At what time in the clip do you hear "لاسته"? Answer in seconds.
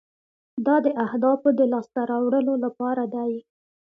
1.73-2.01